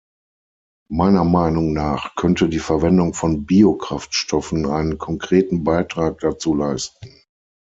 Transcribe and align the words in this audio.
Meiner 0.89 1.23
Meinung 1.23 1.73
nach 1.73 2.15
könnte 2.15 2.49
die 2.49 2.57
Verwendung 2.57 3.13
von 3.13 3.45
Biokraftstoffen 3.45 4.65
einen 4.65 4.97
konkreten 4.97 5.63
Beitrag 5.63 6.21
dazu 6.21 6.55
leisten. 6.55 7.21